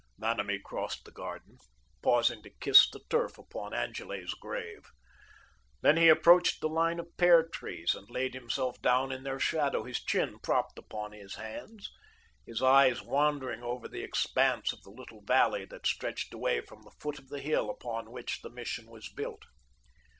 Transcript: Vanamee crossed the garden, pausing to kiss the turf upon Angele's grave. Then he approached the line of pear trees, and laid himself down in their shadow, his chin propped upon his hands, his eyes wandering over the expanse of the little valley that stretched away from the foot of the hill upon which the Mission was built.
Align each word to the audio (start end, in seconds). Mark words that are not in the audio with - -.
Vanamee 0.17 0.57
crossed 0.57 1.05
the 1.05 1.11
garden, 1.11 1.59
pausing 2.01 2.41
to 2.41 2.49
kiss 2.49 2.89
the 2.89 3.01
turf 3.07 3.37
upon 3.37 3.71
Angele's 3.71 4.33
grave. 4.33 4.87
Then 5.81 5.95
he 5.95 6.09
approached 6.09 6.59
the 6.59 6.69
line 6.69 6.97
of 6.99 7.15
pear 7.17 7.47
trees, 7.47 7.93
and 7.93 8.09
laid 8.09 8.33
himself 8.33 8.81
down 8.81 9.11
in 9.11 9.21
their 9.21 9.39
shadow, 9.39 9.83
his 9.83 10.03
chin 10.03 10.39
propped 10.39 10.79
upon 10.79 11.11
his 11.11 11.35
hands, 11.35 11.91
his 12.47 12.63
eyes 12.63 13.03
wandering 13.03 13.61
over 13.61 13.87
the 13.87 14.01
expanse 14.03 14.73
of 14.73 14.81
the 14.81 14.89
little 14.89 15.21
valley 15.21 15.65
that 15.65 15.85
stretched 15.85 16.33
away 16.33 16.61
from 16.61 16.81
the 16.81 16.95
foot 16.99 17.19
of 17.19 17.29
the 17.29 17.37
hill 17.39 17.69
upon 17.69 18.09
which 18.11 18.41
the 18.41 18.49
Mission 18.49 18.89
was 18.89 19.07
built. 19.07 19.43